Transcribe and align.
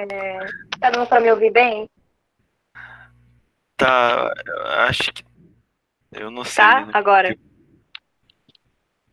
É, 0.00 0.38
tá 0.78 0.90
dando 0.90 1.08
pra 1.08 1.18
me 1.18 1.28
ouvir 1.32 1.50
bem? 1.50 1.90
Tá, 3.76 4.32
acho 4.88 5.12
que. 5.12 5.24
Eu 6.12 6.30
não 6.30 6.44
sei. 6.44 6.64
Tá? 6.64 6.86
né? 6.86 6.92
Agora. 6.94 7.36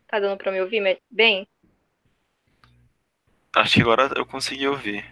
Tá 0.06 0.20
dando 0.20 0.38
pra 0.38 0.52
me 0.52 0.60
ouvir 0.60 1.00
bem? 1.10 1.48
Acho 3.56 3.74
que 3.74 3.80
agora 3.82 4.12
eu 4.16 4.24
consegui 4.24 4.68
ouvir. 4.68 5.04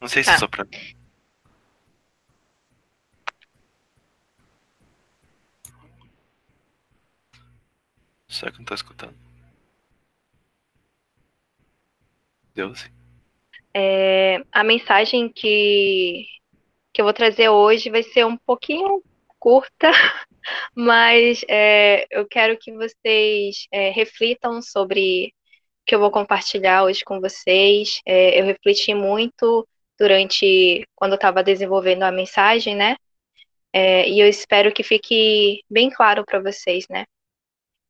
Não 0.00 0.08
sei 0.08 0.24
se 0.24 0.30
Tá. 0.30 0.34
é 0.34 0.38
só 0.38 0.48
pra 0.48 0.64
mim. 0.64 0.96
Será 8.28 8.50
que 8.52 8.58
não 8.58 8.64
tá 8.64 8.74
escutando? 8.74 9.14
Deus. 12.54 12.88
É, 13.74 14.40
a 14.52 14.62
mensagem 14.62 15.28
que, 15.28 16.26
que 16.92 17.00
eu 17.00 17.04
vou 17.04 17.12
trazer 17.12 17.48
hoje 17.48 17.90
vai 17.90 18.02
ser 18.02 18.24
um 18.24 18.36
pouquinho 18.36 19.02
curta, 19.38 19.90
mas 20.74 21.44
é, 21.48 22.06
eu 22.10 22.26
quero 22.26 22.56
que 22.58 22.72
vocês 22.72 23.66
é, 23.72 23.90
reflitam 23.90 24.62
sobre 24.62 25.28
o 25.28 25.86
que 25.86 25.94
eu 25.94 26.00
vou 26.00 26.10
compartilhar 26.10 26.84
hoje 26.84 27.04
com 27.04 27.20
vocês. 27.20 28.00
É, 28.06 28.40
eu 28.40 28.44
refleti 28.46 28.94
muito 28.94 29.66
durante 29.98 30.86
quando 30.94 31.12
eu 31.12 31.16
estava 31.16 31.42
desenvolvendo 31.42 32.04
a 32.04 32.12
mensagem, 32.12 32.76
né? 32.76 32.96
É, 33.72 34.08
e 34.08 34.20
eu 34.20 34.28
espero 34.28 34.72
que 34.72 34.82
fique 34.84 35.62
bem 35.68 35.90
claro 35.90 36.24
para 36.24 36.40
vocês, 36.40 36.86
né? 36.88 37.04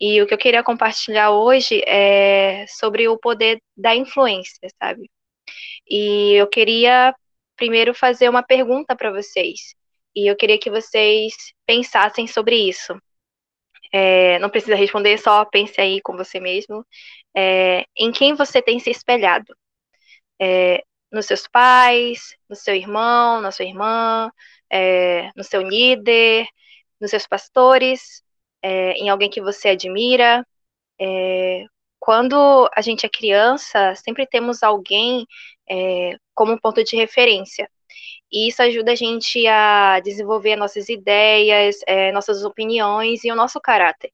E 0.01 0.20
o 0.23 0.27
que 0.27 0.34
eu 0.34 0.39
queria 0.39 0.62
compartilhar 0.62 1.30
hoje 1.30 1.83
é 1.87 2.66
sobre 2.69 3.09
o 3.09 3.19
poder 3.19 3.61
da 3.77 3.95
influência, 3.95 4.69
sabe? 4.83 5.11
E 5.88 6.34
eu 6.34 6.47
queria 6.48 7.15
primeiro 7.56 7.95
fazer 7.95 8.29
uma 8.29 8.42
pergunta 8.42 8.97
para 8.97 9.11
vocês. 9.12 9.75
E 10.14 10.31
eu 10.31 10.36
queria 10.36 10.59
que 10.59 10.70
vocês 10.70 11.34
pensassem 11.67 12.27
sobre 12.27 12.56
isso. 12.56 12.97
É, 13.92 14.39
não 14.41 14.50
precisa 14.50 14.75
responder, 14.75 15.19
só 15.19 15.44
pense 15.44 15.81
aí 15.81 16.00
com 16.00 16.17
você 16.17 16.41
mesmo. 16.41 16.84
É, 17.36 17.84
em 17.97 18.11
quem 18.12 18.34
você 18.34 18.61
tem 18.62 18.78
se 18.81 18.91
espelhado? 18.91 19.55
É, 20.41 20.83
nos 21.12 21.27
seus 21.27 21.47
pais, 21.47 22.37
no 22.48 22.56
seu 22.56 22.75
irmão, 22.75 23.41
na 23.41 23.53
sua 23.53 23.64
irmã, 23.64 24.31
é, 24.70 25.31
no 25.37 25.44
seu 25.44 25.62
líder, 25.62 26.47
nos 27.00 27.11
seus 27.11 27.27
pastores, 27.27 28.22
é, 28.62 28.92
em 28.94 29.09
alguém 29.09 29.31
que 29.31 29.41
você 29.41 29.69
admira. 29.70 30.47
É, 31.00 31.64
quando 32.00 32.69
a 32.75 32.81
gente 32.81 33.06
é 33.06 33.09
criança, 33.09 33.94
sempre 33.94 34.27
temos 34.27 34.62
alguém 34.62 35.27
é, 35.69 36.17
como 36.34 36.61
ponto 36.61 36.83
de 36.84 36.97
referência. 36.97 37.69
E 38.33 38.48
isso 38.48 38.62
ajuda 38.62 38.93
a 38.93 38.95
gente 38.97 39.47
a 39.47 40.01
desenvolver 40.01 40.56
nossas 40.56 40.89
ideias, 40.89 41.79
é, 41.87 42.11
nossas 42.12 42.45
opiniões 42.45 43.25
e 43.25 43.31
o 43.31 43.37
nosso 43.37 43.61
caráter. 43.61 44.11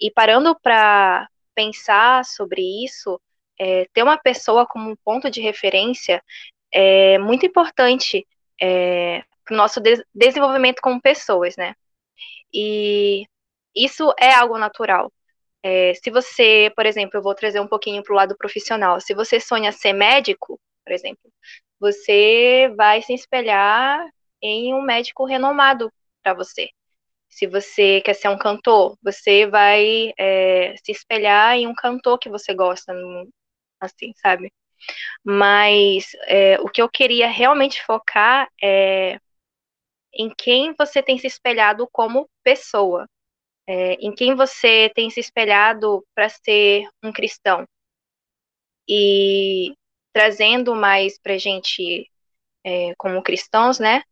E 0.00 0.10
parando 0.10 0.58
para 0.60 1.28
pensar 1.54 2.24
sobre 2.24 2.62
isso, 2.84 3.20
é, 3.58 3.86
ter 3.94 4.02
uma 4.02 4.18
pessoa 4.18 4.66
como 4.66 4.90
um 4.90 4.96
ponto 5.04 5.30
de 5.30 5.40
referência 5.40 6.22
é 6.72 7.18
muito 7.18 7.46
importante 7.46 8.26
é, 8.60 9.22
para 9.44 9.54
o 9.54 9.56
nosso 9.56 9.80
des 9.80 10.02
desenvolvimento 10.14 10.80
como 10.82 11.00
pessoas, 11.00 11.56
né? 11.56 11.74
E 12.52 13.24
isso 13.74 14.12
é 14.18 14.32
algo 14.34 14.58
natural. 14.58 15.12
É, 15.62 15.94
se 15.94 16.10
você, 16.10 16.72
por 16.76 16.86
exemplo, 16.86 17.18
eu 17.18 17.22
vou 17.22 17.34
trazer 17.34 17.60
um 17.60 17.66
pouquinho 17.68 18.02
para 18.02 18.12
o 18.12 18.16
lado 18.16 18.36
profissional. 18.36 19.00
Se 19.00 19.14
você 19.14 19.40
sonha 19.40 19.72
ser 19.72 19.92
médico, 19.92 20.60
por 20.86 20.92
exemplo, 20.92 21.32
você 21.80 22.72
vai 22.76 23.02
se 23.02 23.12
espelhar 23.12 24.08
em 24.40 24.72
um 24.72 24.82
médico 24.82 25.24
renomado 25.24 25.92
para 26.22 26.32
você. 26.32 26.70
Se 27.28 27.46
você 27.46 28.00
quer 28.02 28.14
ser 28.14 28.28
um 28.28 28.38
cantor, 28.38 28.96
você 29.02 29.46
vai 29.48 30.12
é, 30.16 30.76
se 30.76 30.92
espelhar 30.92 31.56
em 31.56 31.66
um 31.66 31.74
cantor 31.74 32.18
que 32.18 32.28
você 32.30 32.54
gosta, 32.54 32.94
assim, 33.80 34.12
sabe? 34.22 34.52
Mas 35.24 36.12
é, 36.26 36.60
o 36.60 36.68
que 36.68 36.80
eu 36.80 36.88
queria 36.88 37.28
realmente 37.28 37.84
focar 37.84 38.48
é 38.62 39.18
em 40.14 40.32
quem 40.34 40.72
você 40.78 41.02
tem 41.02 41.18
se 41.18 41.26
espelhado 41.26 41.88
como 41.92 42.30
pessoa, 42.44 43.08
é, 43.66 43.94
em 43.94 44.14
quem 44.14 44.34
você 44.36 44.90
tem 44.94 45.10
se 45.10 45.20
espelhado 45.20 46.06
para 46.14 46.28
ser 46.28 46.88
um 47.02 47.12
cristão. 47.12 47.66
E 48.88 49.74
trazendo 50.16 50.74
mais 50.74 51.18
para 51.20 51.34
a 51.34 51.38
gente, 51.38 52.10
é, 52.64 52.94
como 52.96 53.22
cristãos, 53.22 53.78
né? 53.78 54.02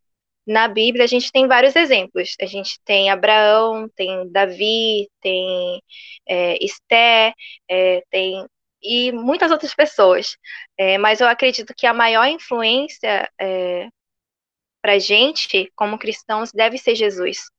Na 0.47 0.69
Bíblia 0.69 1.05
a 1.05 1.09
gente 1.09 1.33
tem 1.33 1.49
vários 1.49 1.75
exemplos. 1.77 2.37
A 2.43 2.47
gente 2.47 2.79
tem 2.85 3.11
Abraão, 3.11 3.89
tem 3.97 4.31
Davi, 4.31 5.09
tem 5.23 5.83
é, 6.29 6.63
Esté, 6.63 7.33
é, 7.71 8.03
tem 8.11 8.47
e 8.83 9.13
muitas 9.13 9.51
outras 9.51 9.75
pessoas. 9.75 10.37
É, 10.79 10.99
mas 10.99 11.23
eu 11.23 11.29
acredito 11.29 11.73
que 11.75 11.87
a 11.87 11.95
maior 11.95 12.27
influência 12.27 13.27
é, 13.41 13.89
para 14.83 14.95
a 14.95 14.99
gente, 14.99 15.73
como 15.75 15.99
cristãos, 15.99 16.53
deve 16.53 16.77
ser 16.77 16.95
Jesus. 16.97 17.51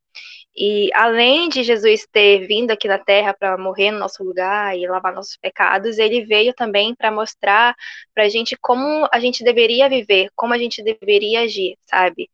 E 0.57 0.89
além 0.93 1.49
de 1.49 1.63
Jesus 1.63 2.07
ter 2.09 2.47
vindo 2.47 2.71
aqui 2.71 2.87
na 2.87 2.97
Terra 2.97 3.33
para 3.33 3.57
morrer 3.57 3.91
no 3.91 3.99
nosso 3.99 4.23
lugar 4.23 4.77
e 4.77 4.87
lavar 4.87 5.13
nossos 5.13 5.35
pecados, 5.37 5.97
ele 5.97 6.25
veio 6.25 6.53
também 6.53 6.95
para 6.95 7.11
mostrar 7.11 7.75
para 8.13 8.23
a 8.23 8.29
gente 8.29 8.55
como 8.57 9.07
a 9.11 9.19
gente 9.19 9.43
deveria 9.43 9.89
viver, 9.89 10.29
como 10.35 10.53
a 10.53 10.57
gente 10.57 10.81
deveria 10.81 11.41
agir, 11.41 11.77
sabe? 11.81 12.29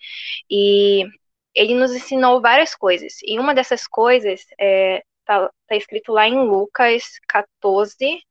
E 0.49 1.03
ele 1.55 1.73
nos 1.75 1.91
ensinou 1.93 2.41
várias 2.41 2.75
coisas. 2.75 3.17
E 3.23 3.39
uma 3.39 3.55
dessas 3.55 3.87
coisas 3.87 4.45
é, 4.59 5.03
tá, 5.25 5.49
tá 5.67 5.75
escrito 5.75 6.11
lá 6.11 6.27
em 6.27 6.37
Lucas 6.37 7.19
14, 7.27 8.21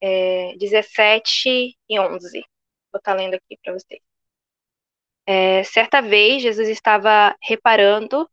é, 0.00 0.54
17 0.56 1.76
e 1.88 2.00
11. 2.00 2.40
Vou 2.92 2.98
estar 2.98 3.12
tá 3.12 3.14
lendo 3.14 3.34
aqui 3.34 3.58
para 3.62 3.74
vocês. 3.74 4.00
É, 5.26 5.64
certa 5.64 6.00
vez, 6.00 6.42
Jesus 6.42 6.68
estava 6.68 7.34
reparando 7.42 8.28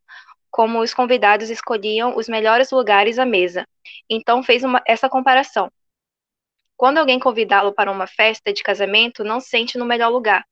como 0.54 0.82
os 0.82 0.94
convidados 0.94 1.50
escolhiam 1.50 2.16
os 2.16 2.30
melhores 2.30 2.70
lugares 2.70 3.18
à 3.18 3.26
mesa. 3.26 3.68
Então 4.08 4.44
fez 4.44 4.64
uma, 4.64 4.80
essa 4.86 5.10
comparação. 5.10 5.72
Quando 6.78 7.00
alguém 7.00 7.20
convidá-lo 7.20 7.74
para 7.74 7.92
uma 7.92 8.06
festa 8.06 8.54
de 8.54 8.62
casamento, 8.62 9.24
não 9.24 9.40
sente 9.40 9.80
no 9.80 9.86
melhor 9.86 10.10
lugar, 10.10 10.46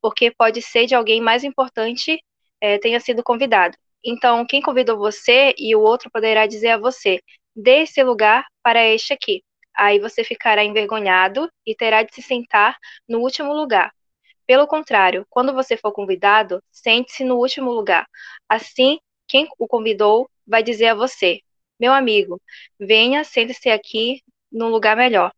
porque 0.00 0.30
pode 0.30 0.62
ser 0.62 0.86
de 0.86 0.94
alguém 0.94 1.20
mais 1.20 1.42
importante 1.42 2.22
é, 2.60 2.78
tenha 2.78 3.00
sido 3.00 3.20
convidado. 3.24 3.76
Então, 4.04 4.46
quem 4.46 4.62
convidou 4.62 4.96
você 4.96 5.52
e 5.58 5.74
o 5.74 5.80
outro 5.80 6.08
poderá 6.08 6.46
dizer 6.46 6.70
a 6.70 6.78
você: 6.78 7.20
dê 7.54 7.82
esse 7.82 8.00
lugar 8.04 8.44
para 8.62 8.84
este 8.84 9.12
aqui. 9.12 9.42
Aí 9.76 9.98
você 9.98 10.22
ficará 10.22 10.62
envergonhado 10.64 11.50
e 11.66 11.74
terá 11.74 12.04
de 12.04 12.14
se 12.14 12.22
sentar 12.22 12.76
no 13.08 13.18
último 13.18 13.52
lugar. 13.52 13.92
Pelo 14.46 14.68
contrário, 14.68 15.26
quando 15.28 15.52
você 15.52 15.76
for 15.76 15.92
convidado, 15.92 16.62
sente-se 16.70 17.24
no 17.24 17.36
último 17.36 17.72
lugar. 17.72 18.06
Assim, 18.48 18.98
quem 19.28 19.46
o 19.58 19.68
convidou 19.68 20.28
vai 20.46 20.62
dizer 20.62 20.86
a 20.88 20.94
você: 20.94 21.40
Meu 21.78 21.92
amigo, 21.92 22.40
venha, 22.78 23.22
sente-se 23.24 23.70
aqui 23.70 24.22
num 24.50 24.68
lugar 24.68 24.96
melhor. 24.96 25.32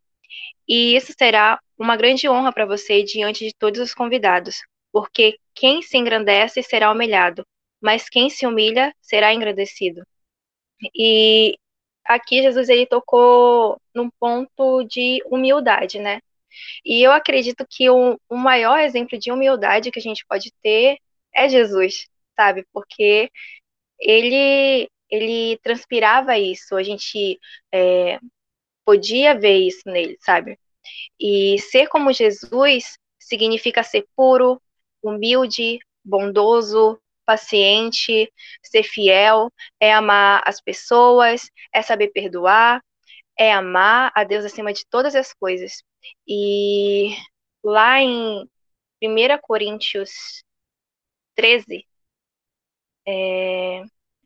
E 0.69 0.97
isso 0.97 1.13
será 1.19 1.61
uma 1.77 1.97
grande 1.97 2.29
honra 2.29 2.53
para 2.53 2.67
você 2.67 3.03
diante 3.03 3.47
de 3.47 3.55
todos 3.55 3.81
os 3.81 3.93
convidados, 3.95 4.61
porque 4.93 5.39
quem 5.55 5.83
se 5.83 5.99
engrandece 5.99 6.63
será 6.63 6.93
humilhado, 6.93 7.45
mas 7.81 8.09
quem 8.09 8.31
se 8.31 8.47
humilha 8.47 8.95
será 9.01 9.35
engrandecido. 9.35 10.03
E 10.95 11.57
aqui 12.05 12.43
Jesus 12.43 12.69
ele 12.69 12.87
tocou 12.87 13.81
num 13.95 14.11
ponto 14.11 14.85
de 14.85 15.23
humildade, 15.27 15.99
né? 15.99 16.21
E 16.85 17.03
eu 17.03 17.13
acredito 17.13 17.67
que 17.69 17.89
o, 17.91 18.19
o 18.29 18.37
maior 18.37 18.79
exemplo 18.81 19.19
de 19.19 19.31
humildade 19.33 19.91
que 19.91 19.99
a 19.99 20.03
gente 20.03 20.25
pode 20.27 20.53
ter 20.63 20.99
é 21.35 21.49
Jesus, 21.49 22.07
sabe? 22.37 22.67
Porque 22.73 23.31
ele 24.01 24.89
ele 25.11 25.59
transpirava 25.59 26.39
isso, 26.39 26.77
a 26.77 26.83
gente 26.85 27.39
é, 27.73 28.19
podia 28.85 29.39
ver 29.39 29.59
isso 29.59 29.83
nele, 29.87 30.17
sabe? 30.21 30.59
E 31.19 31.59
ser 31.59 31.89
como 31.89 32.13
Jesus 32.13 32.97
significa 33.19 33.83
ser 33.83 34.07
puro, 34.17 34.61
humilde, 35.03 35.79
bondoso, 36.05 37.01
paciente, 37.25 38.33
ser 38.63 38.83
fiel, 38.83 39.53
é 39.81 39.93
amar 39.93 40.43
as 40.47 40.61
pessoas, 40.61 41.51
é 41.73 41.83
saber 41.83 42.09
perdoar, 42.09 42.83
é 43.39 43.53
amar 43.53 44.11
a 44.15 44.25
Deus 44.25 44.45
acima 44.45 44.73
de 44.73 44.85
todas 44.87 45.15
as 45.15 45.33
coisas. 45.33 45.83
E 46.27 47.17
lá 47.63 48.01
em 48.01 48.49
1 49.03 49.39
Coríntios 49.43 50.43
13, 51.35 51.87
é, 53.11 53.83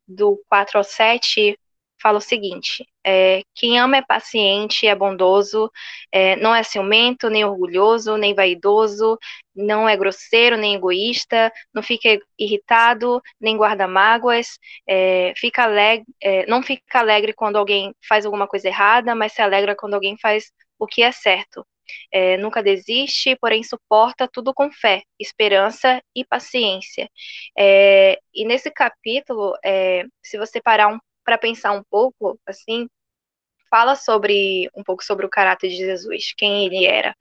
do 0.07 0.43
4 0.49 0.79
ao 0.79 0.85
7, 0.85 1.59
fala 2.01 2.19
o 2.19 2.21
seguinte: 2.21 2.87
é, 3.05 3.43
quem 3.55 3.79
ama 3.79 3.97
é 3.97 4.03
paciente, 4.03 4.87
é 4.87 4.95
bondoso, 4.95 5.71
é, 6.13 6.37
não 6.37 6.55
é 6.55 6.63
ciumento, 6.63 7.31
nem 7.31 7.45
orgulhoso, 7.45 8.17
nem 8.19 8.35
vaidoso, 8.35 9.19
não 9.55 9.89
é 9.89 9.97
grosseiro, 9.97 10.57
nem 10.57 10.75
egoísta, 10.75 11.51
não 11.73 11.83
fica 11.83 12.21
irritado, 12.39 13.23
nem 13.41 13.57
guarda 13.57 13.89
mágoas, 13.89 14.59
é, 14.87 15.33
fica 15.37 15.65
alegre, 15.65 16.07
é, 16.23 16.47
não 16.47 16.63
fica 16.63 16.99
alegre 17.01 17.33
quando 17.33 17.57
alguém 17.57 17.95
faz 18.07 18.27
alguma 18.27 18.47
coisa 18.47 18.69
errada, 18.69 19.15
mas 19.15 19.33
se 19.33 19.41
alegra 19.43 19.75
quando 19.75 19.95
alguém 19.95 20.17
faz 20.19 20.53
o 20.79 20.87
que 20.87 21.03
é 21.03 21.13
certo. 21.13 21.67
É, 22.13 22.37
nunca 22.37 22.63
desiste, 22.63 23.37
porém 23.37 23.63
suporta 23.63 24.29
tudo 24.33 24.53
com 24.55 24.71
fé, 24.73 25.03
esperança 25.19 26.03
e 26.15 26.25
paciência. 26.25 27.09
É, 27.59 28.19
e 28.35 28.45
nesse 28.45 28.71
capítulo, 28.71 29.55
é, 29.65 30.05
se 30.23 30.39
você 30.39 30.61
parar 30.61 30.89
um, 30.89 30.99
para 31.25 31.39
pensar 31.39 31.73
um 31.73 31.83
pouco, 31.91 32.39
assim, 32.47 32.89
fala 33.71 33.97
sobre 33.97 34.69
um 34.77 34.85
pouco 34.85 35.05
sobre 35.05 35.27
o 35.27 35.31
caráter 35.31 35.69
de 35.69 35.77
Jesus, 35.77 36.33
quem 36.37 36.67
ele 36.67 36.85
era. 36.87 37.15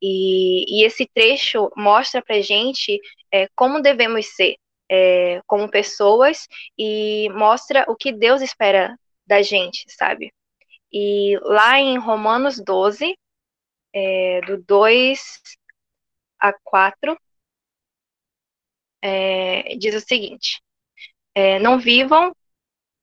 E, 0.00 0.80
e 0.80 0.84
esse 0.84 1.08
trecho 1.12 1.70
mostra 1.76 2.22
para 2.22 2.40
gente 2.40 3.00
é, 3.32 3.48
como 3.56 3.82
devemos 3.82 4.26
ser 4.34 4.56
é, 4.90 5.40
como 5.46 5.70
pessoas 5.70 6.46
e 6.78 7.28
mostra 7.30 7.84
o 7.88 7.96
que 7.96 8.12
Deus 8.12 8.40
espera 8.42 8.96
da 9.26 9.42
gente, 9.42 9.84
sabe? 9.88 10.32
E 10.92 11.38
lá 11.42 11.78
em 11.78 11.98
Romanos 11.98 12.58
12, 12.64 13.14
é, 13.98 14.40
do 14.42 14.62
2 14.62 15.40
a 16.40 16.52
4, 16.64 17.18
é, 19.02 19.76
diz 19.76 19.94
o 19.94 20.06
seguinte: 20.06 20.60
é, 21.34 21.58
Não 21.58 21.78
vivam 21.78 22.34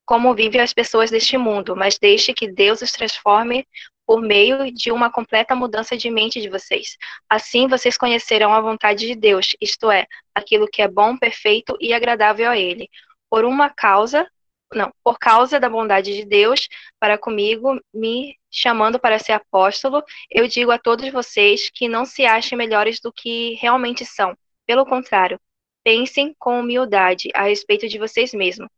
como 0.06 0.36
vivem 0.36 0.62
as 0.62 0.74
pessoas 0.74 1.10
deste 1.10 1.38
mundo, 1.38 1.76
mas 1.76 1.98
deixe 1.98 2.34
que 2.34 2.48
Deus 2.52 2.82
os 2.82 2.92
transforme 2.92 3.68
por 4.06 4.22
meio 4.22 4.72
de 4.72 4.92
uma 4.92 5.12
completa 5.12 5.56
mudança 5.56 5.98
de 5.98 6.12
mente 6.12 6.40
de 6.40 6.48
vocês. 6.48 6.96
Assim 7.28 7.68
vocês 7.68 7.98
conhecerão 7.98 8.54
a 8.54 8.62
vontade 8.62 9.08
de 9.08 9.16
Deus, 9.16 9.56
isto 9.60 9.90
é, 9.90 10.06
aquilo 10.34 10.68
que 10.68 10.82
é 10.82 10.88
bom, 10.88 11.18
perfeito 11.18 11.76
e 11.82 11.92
agradável 11.92 12.52
a 12.52 12.58
Ele. 12.58 12.88
Por 13.30 13.46
uma 13.46 13.70
causa, 13.70 14.30
não, 14.74 14.94
por 15.04 15.18
causa 15.18 15.60
da 15.60 15.68
bondade 15.70 16.14
de 16.14 16.24
Deus 16.24 16.68
para 17.00 17.18
comigo, 17.18 17.82
me 17.94 18.38
chamando 18.56 18.98
para 19.00 19.20
ser 19.20 19.34
apóstolo, 19.34 20.02
eu 20.32 20.48
digo 20.48 20.72
a 20.72 20.80
todos 20.80 21.12
vocês 21.12 21.70
que 21.70 21.90
não 21.90 22.06
se 22.06 22.26
achem 22.26 22.58
melhores 22.58 23.02
do 23.02 23.12
que 23.12 23.56
realmente 23.56 24.06
são. 24.06 24.36
Pelo 24.66 24.86
contrário, 24.86 25.40
pensem 25.84 26.34
com 26.40 26.60
humildade 26.62 27.30
a 27.36 27.44
respeito 27.44 27.88
de 27.88 28.00
vocês 28.00 28.34
mesmos 28.34 28.70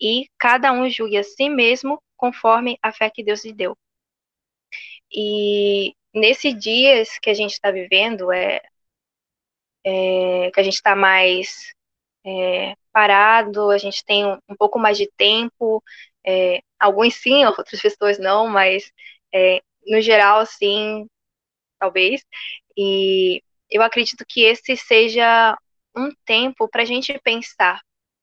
e 0.00 0.28
cada 0.38 0.72
um 0.72 0.88
julgue 0.90 1.16
a 1.16 1.24
si 1.24 1.48
mesmo 1.48 2.00
conforme 2.16 2.78
a 2.82 2.92
fé 2.92 3.10
que 3.10 3.24
Deus 3.24 3.44
lhe 3.44 3.52
deu. 3.52 3.76
E 5.10 5.94
nesses 6.14 6.54
dias 6.58 7.18
que 7.18 7.30
a 7.30 7.34
gente 7.34 7.52
está 7.52 7.70
vivendo, 7.70 8.30
é, 8.32 8.60
é, 9.84 10.50
que 10.52 10.60
a 10.60 10.62
gente 10.62 10.74
está 10.74 10.94
mais 10.94 11.74
é, 12.24 12.76
parado, 12.92 13.70
a 13.70 13.78
gente 13.78 14.04
tem 14.04 14.26
um, 14.26 14.38
um 14.48 14.56
pouco 14.56 14.78
mais 14.78 14.96
de 14.98 15.10
tempo, 15.16 15.82
é, 16.26 16.60
alguns 16.78 17.14
sim, 17.16 17.44
outras 17.46 17.80
pessoas 17.80 18.18
não, 18.18 18.48
mas 18.48 18.92
é, 19.34 19.62
no 19.86 20.00
geral, 20.00 20.46
sim, 20.46 21.06
talvez. 21.78 22.22
E 22.76 23.42
eu 23.70 23.82
acredito 23.82 24.24
que 24.28 24.42
esse 24.42 24.76
seja 24.76 25.56
um 25.96 26.10
tempo 26.24 26.68
para 26.68 26.82
a 26.82 26.86
gente 26.86 27.18
pensar 27.20 27.80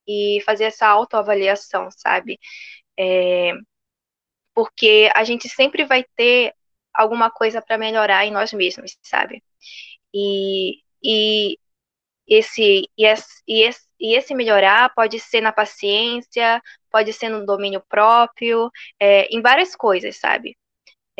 e 0.08 0.42
fazer 0.46 0.66
essa 0.66 0.88
autoavaliação, 0.88 1.90
sabe? 1.92 2.40
É, 3.00 3.54
porque 4.54 5.10
a 5.16 5.24
gente 5.24 5.48
sempre 5.50 5.86
vai 5.86 6.04
ter 6.16 6.54
alguma 6.94 7.32
coisa 7.32 7.62
para 7.62 7.78
melhorar 7.78 8.26
em 8.26 8.32
nós 8.32 8.52
mesmos, 8.54 8.98
sabe? 9.02 9.44
E, 10.14 10.82
e 11.04 11.58
esse, 12.28 12.90
e 12.98 13.06
esse, 13.06 13.44
e 13.48 13.64
esse, 13.64 13.82
e 14.00 14.16
esse 14.16 14.36
melhorar 14.36 14.94
pode 14.96 15.20
ser 15.20 15.42
na 15.42 15.52
paciência, 15.52 16.62
pode 16.92 17.14
ser 17.14 17.30
no 17.30 17.46
domínio 17.46 17.84
próprio, 17.90 18.72
é, 19.00 19.26
em 19.36 19.42
várias 19.42 19.76
coisas, 19.76 20.18
sabe? 20.18 20.58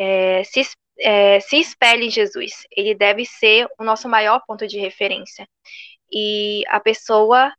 É, 0.02 0.42
se, 0.44 0.62
é, 0.98 1.38
se 1.40 1.58
espelhe 1.58 2.06
em 2.06 2.10
Jesus, 2.10 2.64
ele 2.72 2.94
deve 2.94 3.24
ser 3.24 3.68
o 3.78 3.84
nosso 3.84 4.08
maior 4.08 4.42
ponto 4.46 4.66
de 4.66 4.78
referência. 4.78 5.48
E 6.12 6.64
a 6.68 6.80
pessoa 6.80 7.52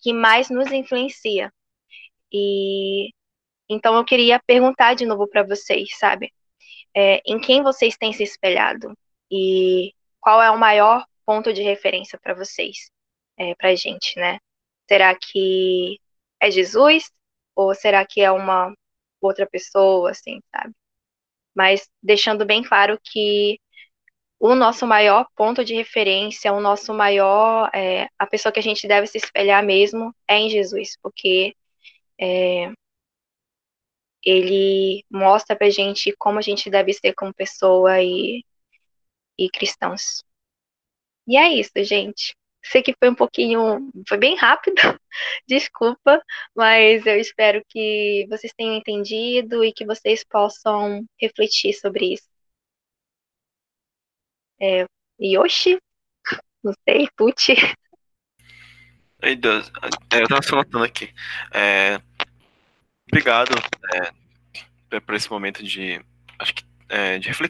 que 0.00 0.12
mais 0.12 0.48
nos 0.50 0.70
influencia. 0.72 1.52
E 2.32 3.10
então 3.68 3.96
eu 3.96 4.04
queria 4.04 4.40
perguntar 4.46 4.94
de 4.94 5.04
novo 5.06 5.28
para 5.28 5.42
vocês, 5.42 5.98
sabe? 5.98 6.32
É, 6.94 7.20
em 7.26 7.40
quem 7.40 7.62
vocês 7.62 7.96
têm 7.96 8.12
se 8.12 8.22
espelhado 8.22 8.96
e 9.30 9.92
qual 10.20 10.42
é 10.42 10.50
o 10.50 10.58
maior 10.58 11.04
ponto 11.26 11.52
de 11.52 11.62
referência 11.62 12.18
para 12.22 12.34
vocês, 12.34 12.90
é, 13.38 13.54
para 13.56 13.74
gente, 13.74 14.18
né? 14.18 14.38
Será 14.88 15.14
que 15.16 16.00
é 16.40 16.50
Jesus 16.50 17.10
ou 17.54 17.74
será 17.74 18.06
que 18.06 18.20
é 18.20 18.30
uma 18.30 18.72
outra 19.20 19.46
pessoa, 19.46 20.10
assim, 20.12 20.40
sabe? 20.54 20.74
Mas 21.58 21.90
deixando 22.00 22.46
bem 22.46 22.62
claro 22.62 22.96
que 23.02 23.58
o 24.38 24.54
nosso 24.54 24.86
maior 24.86 25.26
ponto 25.34 25.64
de 25.64 25.74
referência, 25.74 26.52
o 26.52 26.60
nosso 26.60 26.94
maior, 26.94 27.68
é, 27.74 28.08
a 28.16 28.28
pessoa 28.28 28.52
que 28.52 28.60
a 28.60 28.62
gente 28.62 28.86
deve 28.86 29.08
se 29.08 29.18
espelhar 29.18 29.64
mesmo 29.64 30.14
é 30.28 30.36
em 30.38 30.48
Jesus, 30.48 30.96
porque 31.02 31.56
é, 32.20 32.72
ele 34.22 35.04
mostra 35.10 35.56
pra 35.56 35.68
gente 35.68 36.14
como 36.16 36.38
a 36.38 36.42
gente 36.42 36.70
deve 36.70 36.92
ser 36.92 37.12
como 37.14 37.34
pessoa 37.34 38.00
e, 38.00 38.44
e 39.36 39.50
cristãos. 39.50 40.22
E 41.26 41.36
é 41.36 41.48
isso, 41.54 41.72
gente. 41.78 42.36
Sei 42.64 42.82
que 42.84 42.94
foi 42.96 43.10
um 43.10 43.16
pouquinho, 43.16 43.90
foi 44.08 44.16
bem 44.18 44.36
rápido, 44.36 44.80
desculpa, 45.46 46.22
mas 46.54 47.06
eu 47.06 47.18
espero 47.18 47.62
que 47.68 48.26
vocês 48.28 48.52
tenham 48.56 48.76
entendido 48.76 49.64
e 49.64 49.72
que 49.72 49.84
vocês 49.86 50.24
possam 50.24 51.04
refletir 51.20 51.72
sobre 51.74 52.14
isso 52.14 52.28
é, 54.60 54.86
Yoshi? 55.20 55.78
Não 56.62 56.72
sei, 56.88 57.08
Tuti. 57.16 57.54
Ei, 59.22 59.36
Deus, 59.36 59.70
eu 60.12 60.28
tava 60.28 60.42
só 60.42 60.56
notando 60.56 60.84
aqui. 60.84 61.12
É, 61.52 62.00
obrigado 63.10 63.50
é, 64.90 65.00
por 65.00 65.14
esse 65.14 65.30
momento 65.30 65.62
de, 65.62 66.00
acho 66.38 66.54
que, 66.54 66.64
é, 66.88 67.18
de 67.18 67.28
reflexão. 67.28 67.46